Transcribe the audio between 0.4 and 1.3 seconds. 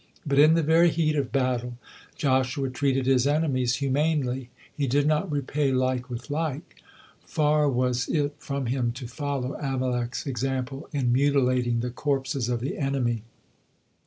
the very heat